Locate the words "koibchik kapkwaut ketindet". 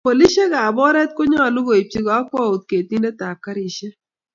1.67-3.19